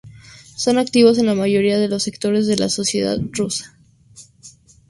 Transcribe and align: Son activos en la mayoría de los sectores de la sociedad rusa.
Son 0.55 0.79
activos 0.79 1.19
en 1.19 1.27
la 1.27 1.35
mayoría 1.35 1.77
de 1.77 1.87
los 1.87 2.01
sectores 2.01 2.47
de 2.47 2.57
la 2.57 2.69
sociedad 2.69 3.19
rusa. 3.33 3.77